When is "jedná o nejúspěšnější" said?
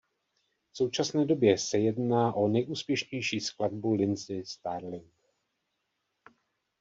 1.77-3.39